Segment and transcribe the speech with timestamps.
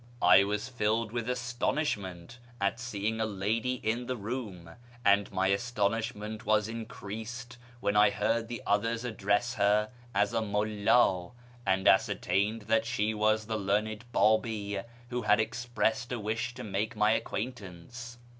[0.19, 4.71] I was filled with astonishment at seeing a lady in the room,
[5.05, 11.33] and my astonishment was increased when I heard the others address her as" Mulhi,"
[11.67, 14.79] and ascertained that she was the learned Babi
[15.09, 18.17] who had expressed a wisli to make my acquaintance.